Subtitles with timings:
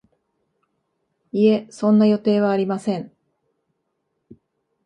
[1.31, 3.13] いえ、そんな予定はありません